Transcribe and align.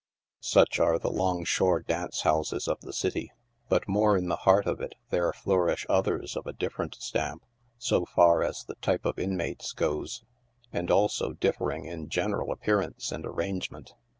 Such 0.39 0.79
are 0.79 0.97
the 0.97 1.11
'longshore 1.11 1.81
dance 1.81 2.21
houses 2.21 2.67
of 2.67 2.79
the 2.81 2.91
city, 2.91 3.31
but 3.69 3.87
more 3.87 4.17
in 4.17 4.29
the 4.29 4.35
heart 4.49 4.65
of 4.65 4.81
it 4.81 4.95
there 5.11 5.31
flourish 5.31 5.85
others 5.89 6.35
of 6.35 6.47
a 6.47 6.53
different 6.53 6.95
stamp, 6.95 7.45
so 7.77 8.07
far 8.07 8.41
as 8.41 8.63
the 8.63 8.73
type 8.81 9.05
of 9.05 9.19
inmates 9.19 9.73
goes, 9.73 10.23
and 10.73 10.89
also 10.89 11.33
differing 11.33 11.85
in 11.85 12.09
general 12.09 12.51
appearance 12.51 13.11
and 13.11 13.27
arrangement. 13.27 13.93